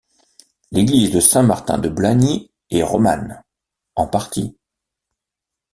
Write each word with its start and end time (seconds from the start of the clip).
L'église 0.71 1.11
de 1.11 1.19
Saint-Martin-de-Blagny 1.19 2.49
est 2.71 2.81
romane, 2.81 3.43
en 3.93 4.07
partie. 4.07 4.57